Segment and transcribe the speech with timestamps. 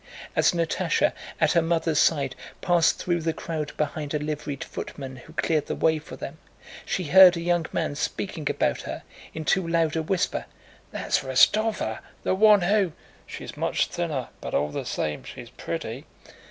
[0.35, 5.33] As Natásha, at her mother's side, passed through the crowd behind a liveried footman who
[5.33, 6.39] cleared the way for them,
[6.87, 9.03] she heard a young man speaking about her
[9.35, 10.45] in too loud a whisper.
[10.89, 12.93] "That's Rostóva, the one who..."
[13.27, 16.07] "She's much thinner, but all the same she's pretty!"